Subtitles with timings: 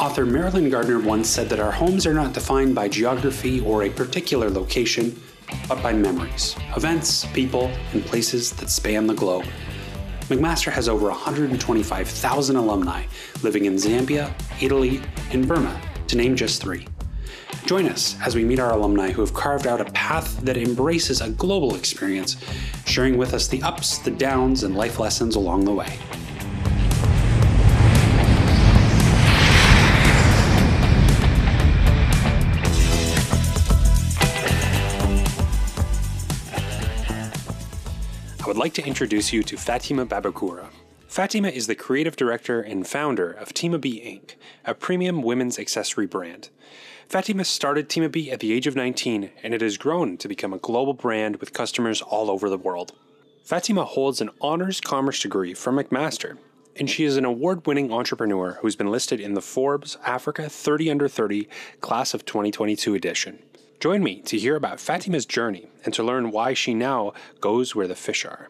[0.00, 3.90] Author Marilyn Gardner once said that our homes are not defined by geography or a
[3.90, 5.20] particular location,
[5.68, 9.46] but by memories, events, people, and places that span the globe.
[10.22, 13.04] McMaster has over 125,000 alumni
[13.44, 16.88] living in Zambia, Italy, and Burma, to name just three.
[17.64, 21.20] Join us as we meet our alumni who have carved out a path that embraces
[21.20, 22.36] a global experience,
[22.84, 25.98] sharing with us the ups, the downs, and life lessons along the way.
[38.54, 40.68] Would like to introduce you to Fatima Babakura.
[41.08, 46.06] Fatima is the creative director and founder of Tima B Inc., a premium women's accessory
[46.06, 46.50] brand.
[47.08, 50.52] Fatima started Tima B at the age of 19, and it has grown to become
[50.52, 52.92] a global brand with customers all over the world.
[53.42, 56.38] Fatima holds an honors commerce degree from McMaster,
[56.76, 60.92] and she is an award winning entrepreneur who's been listed in the Forbes Africa 30
[60.92, 61.48] Under 30
[61.80, 63.42] Class of 2022 edition.
[63.84, 67.86] Join me to hear about Fatima's journey and to learn why she now goes where
[67.86, 68.48] the fish are.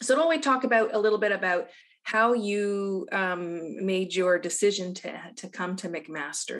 [0.00, 1.70] So, don't we talk about a little bit about
[2.04, 6.58] how you um, made your decision to to come to McMaster?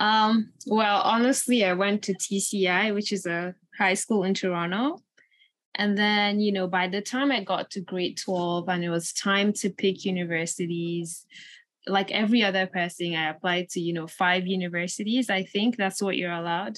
[0.00, 5.02] Um, well, honestly, I went to TCI, which is a high school in Toronto.
[5.74, 9.12] And then, you know, by the time I got to grade 12 and it was
[9.12, 11.26] time to pick universities,
[11.86, 15.30] like every other person, I applied to, you know, five universities.
[15.30, 16.76] I think that's what you're allowed.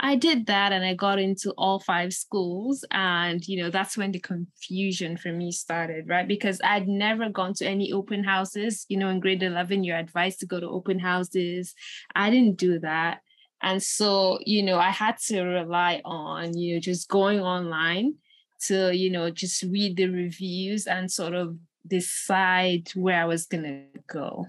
[0.00, 2.84] I did that and I got into all five schools.
[2.92, 6.26] And, you know, that's when the confusion for me started, right?
[6.26, 8.86] Because I'd never gone to any open houses.
[8.88, 11.74] You know, in grade 11, you're advised to go to open houses.
[12.14, 13.20] I didn't do that.
[13.60, 18.14] And so, you know, I had to rely on, you know, just going online
[18.66, 21.56] to, you know, just read the reviews and sort of
[21.88, 24.46] decide where I was to go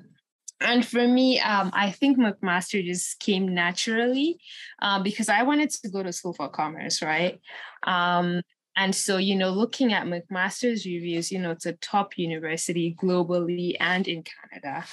[0.61, 4.39] and for me, um, I think McMaster just came naturally
[4.81, 7.39] uh, because I wanted to go to school for commerce, right?
[7.83, 8.41] Um,
[8.79, 13.75] and so, you know, looking at McMaster's reviews, you know, it's a top university globally
[13.78, 14.85] and in Canada.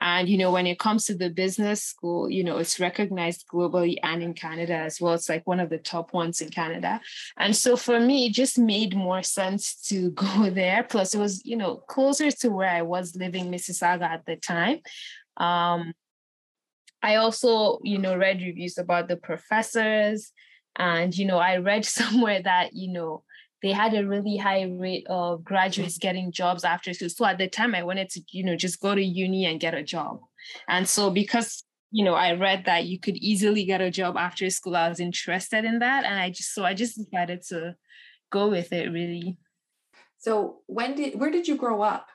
[0.00, 3.96] And, you know, when it comes to the business school, you know, it's recognized globally
[4.02, 5.12] and in Canada as well.
[5.12, 7.02] It's like one of the top ones in Canada.
[7.36, 10.82] And so for me, it just made more sense to go there.
[10.82, 14.78] Plus, it was, you know, closer to where I was living, Mississauga at the time.
[15.36, 15.92] Um,
[17.02, 20.32] I also, you know, read reviews about the professors.
[20.76, 23.22] And, you know, I read somewhere that, you know,
[23.64, 27.08] they had a really high rate of graduates getting jobs after school.
[27.08, 29.72] So at the time I wanted to, you know, just go to uni and get
[29.72, 30.20] a job.
[30.68, 34.50] And so because, you know, I read that you could easily get a job after
[34.50, 36.04] school, I was interested in that.
[36.04, 37.74] And I just, so I just decided to
[38.30, 39.38] go with it really.
[40.18, 42.08] So when did, where did you grow up?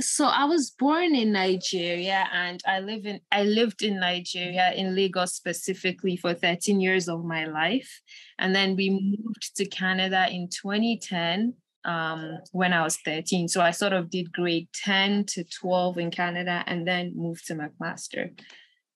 [0.00, 4.94] So I was born in Nigeria and I live in I lived in Nigeria in
[4.94, 8.00] Lagos specifically for 13 years of my life.
[8.38, 13.46] And then we moved to Canada in 2010 um, when I was 13.
[13.48, 17.54] So I sort of did grade 10 to 12 in Canada and then moved to
[17.54, 18.38] McMaster.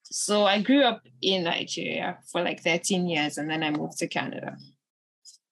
[0.03, 4.09] So I grew up in Nigeria for like 13 years and then I moved to
[4.09, 4.57] Canada.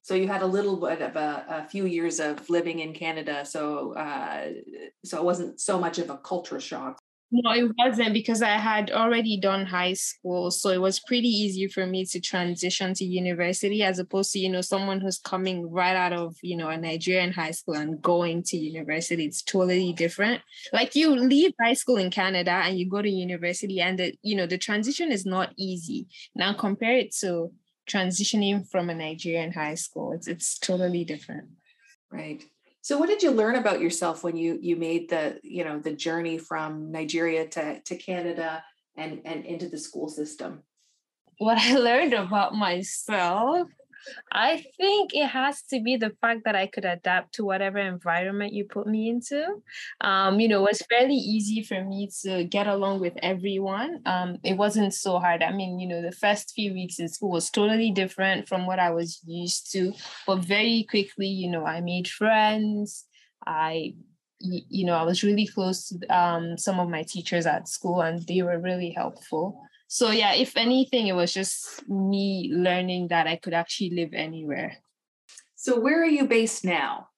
[0.07, 3.45] So you had a little bit of a, a few years of living in Canada,
[3.45, 4.51] so uh,
[5.05, 7.01] so it wasn't so much of a culture shock.
[7.33, 11.67] No, it wasn't because I had already done high school, so it was pretty easy
[11.67, 15.97] for me to transition to university as opposed to you know someone who's coming right
[15.97, 19.25] out of you know a Nigerian high school and going to university.
[19.25, 20.41] It's totally different.
[20.73, 24.37] Like you leave high school in Canada and you go to university, and the you
[24.37, 26.07] know the transition is not easy.
[26.37, 27.51] Now compare it to
[27.89, 30.13] transitioning from a Nigerian high school.
[30.13, 31.49] It's it's totally different.
[32.11, 32.45] Right.
[32.83, 35.93] So what did you learn about yourself when you you made the, you know, the
[35.93, 38.63] journey from Nigeria to, to Canada
[38.97, 40.63] and, and into the school system?
[41.39, 43.69] What I learned about myself
[44.33, 48.53] I think it has to be the fact that I could adapt to whatever environment
[48.53, 49.63] you put me into.
[50.01, 54.01] Um, you know, it was fairly easy for me to get along with everyone.
[54.07, 55.43] Um, it wasn't so hard.
[55.43, 58.79] I mean, you know, the first few weeks in school was totally different from what
[58.79, 59.93] I was used to,
[60.27, 63.05] but very quickly, you know, I made friends.
[63.47, 63.95] I
[64.41, 68.27] you know, I was really close to um, some of my teachers at school, and
[68.27, 69.63] they were really helpful.
[69.89, 74.79] So yeah, if anything, it was just me learning that I could actually live anywhere.
[75.55, 77.09] So where are you based now?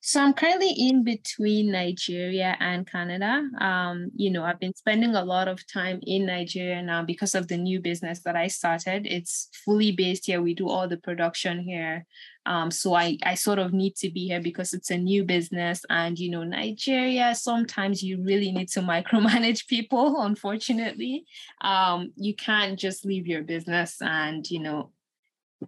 [0.00, 3.42] So I'm currently in between Nigeria and Canada.
[3.60, 7.48] Um, you know, I've been spending a lot of time in Nigeria now because of
[7.48, 9.06] the new business that I started.
[9.06, 10.40] It's fully based here.
[10.40, 12.06] We do all the production here.
[12.48, 15.84] Um, so I, I sort of need to be here because it's a new business.
[15.90, 21.26] And, you know, Nigeria, sometimes you really need to micromanage people, unfortunately.
[21.60, 24.92] Um, you can't just leave your business and, you know,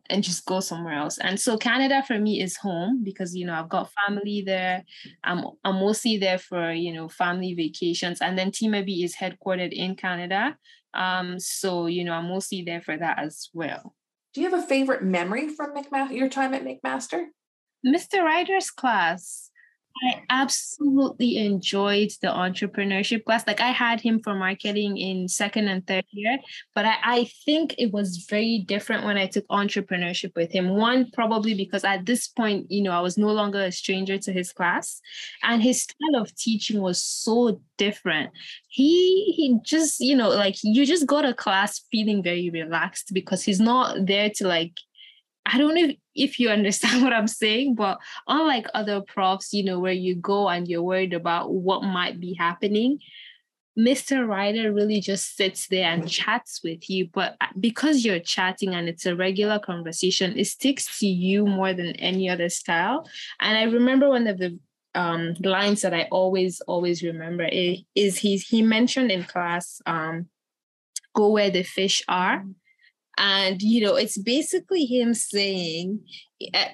[0.09, 1.19] and just go somewhere else.
[1.19, 4.85] And so Canada for me is home because you know I've got family there.
[5.25, 9.97] I'm I'm mostly there for you know family vacations, and then Tima is headquartered in
[9.97, 10.57] Canada.
[10.95, 13.97] Um, so you know I'm mostly there for that as well.
[14.33, 16.17] Do you have a favorite memory from McMaster?
[16.17, 17.27] Your time at McMaster?
[17.85, 18.23] Mr.
[18.23, 19.50] Ryder's class.
[20.03, 23.47] I absolutely enjoyed the entrepreneurship class.
[23.47, 26.39] Like I had him for marketing in second and third year,
[26.75, 30.71] but I, I think it was very different when I took entrepreneurship with him.
[30.71, 34.33] One, probably because at this point, you know, I was no longer a stranger to
[34.33, 35.01] his class
[35.43, 38.31] and his style of teaching was so different.
[38.69, 43.43] He he just, you know, like you just go to class feeling very relaxed because
[43.43, 44.73] he's not there to like
[45.47, 49.79] I don't know if, you understand what I'm saying, but unlike other profs, you know,
[49.79, 52.99] where you go and you're worried about what might be happening,
[53.79, 54.27] Mr.
[54.27, 57.09] Ryder really just sits there and chats with you.
[57.13, 61.73] But uh, because you're chatting and it's a regular conversation, it sticks to you more
[61.73, 63.09] than any other style.
[63.41, 64.59] And I remember one of the
[64.95, 70.27] um, lines that I always, always remember is, he's, he mentioned in class, um,
[71.15, 72.45] go where the fish are.
[73.23, 76.01] And, you know, it's basically him saying,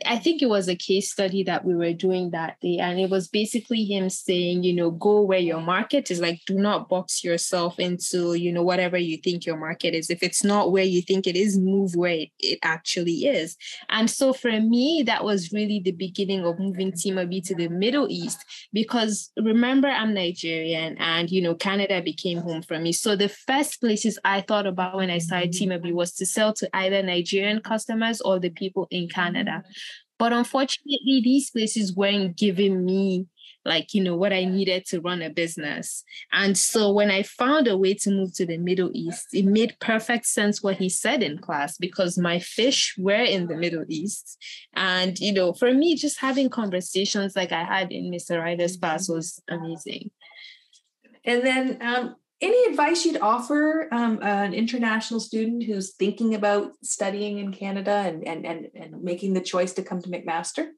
[0.06, 2.78] I think it was a case study that we were doing that day.
[2.78, 6.54] And it was basically him saying, you know, go where your market is like, do
[6.54, 10.08] not box yourself into, you know, whatever you think your market is.
[10.08, 13.56] If it's not where you think it is, move where it, it actually is.
[13.88, 17.68] And so for me, that was really the beginning of moving Tima B to the
[17.68, 22.92] Middle East because remember, I'm Nigerian and, you know, Canada became home for me.
[22.92, 26.52] So the first places I thought about when I started Tima B was to sell
[26.52, 29.55] to either Nigerian customers or the people in Canada.
[30.18, 33.26] But unfortunately, these places weren't giving me
[33.66, 36.04] like you know what i needed to run a business.
[36.32, 39.76] And so when i found a way to move to the middle east it made
[39.80, 44.38] perfect sense what he said in class because my fish were in the middle east.
[44.74, 49.08] And you know for me just having conversations like i had in mr ryder's class
[49.08, 50.10] was amazing.
[51.24, 57.38] And then um, any advice you'd offer um, an international student who's thinking about studying
[57.38, 60.68] in Canada and, and, and, and making the choice to come to McMaster?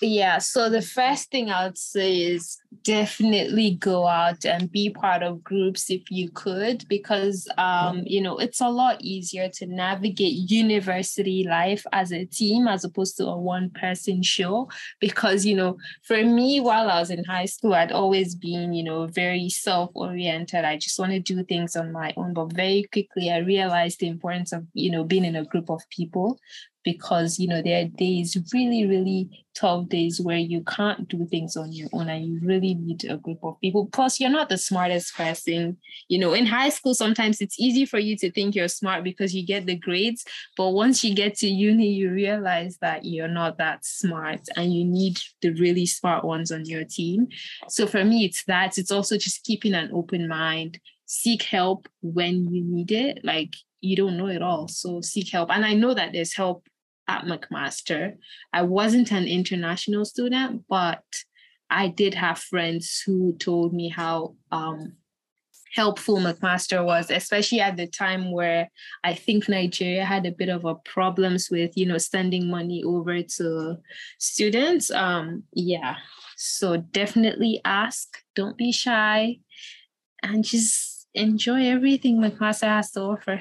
[0.00, 0.38] Yeah.
[0.38, 5.42] So the first thing I would say is definitely go out and be part of
[5.44, 11.46] groups if you could, because um, you know it's a lot easier to navigate university
[11.48, 14.68] life as a team as opposed to a one-person show.
[15.00, 18.84] Because you know, for me, while I was in high school, I'd always been you
[18.84, 20.64] know very self-oriented.
[20.64, 22.34] I just want to do things on my own.
[22.34, 25.88] But very quickly, I realized the importance of you know being in a group of
[25.90, 26.38] people
[26.84, 31.56] because you know there are days really really tough days where you can't do things
[31.56, 33.88] on your own and you really need a group of people.
[33.92, 35.76] Plus you're not the smartest person.
[36.08, 39.34] You know in high school sometimes it's easy for you to think you're smart because
[39.34, 40.24] you get the grades
[40.56, 44.84] but once you get to uni you realize that you're not that smart and you
[44.84, 47.28] need the really smart ones on your team.
[47.68, 48.78] So for me it's that.
[48.78, 50.78] It's also just keeping an open mind.
[51.06, 53.24] Seek help when you need it.
[53.24, 55.50] Like you don't know it all so seek help.
[55.50, 56.66] And i know that there's help
[57.08, 58.16] at McMaster.
[58.52, 61.02] I wasn't an international student, but
[61.70, 64.94] I did have friends who told me how um,
[65.74, 68.70] helpful McMaster was, especially at the time where
[69.02, 73.22] I think Nigeria had a bit of a problems with, you know, sending money over
[73.22, 73.76] to
[74.18, 74.90] students.
[74.90, 75.96] Um, yeah,
[76.36, 79.38] so definitely ask, don't be shy,
[80.22, 83.40] and just enjoy everything McMaster has to offer.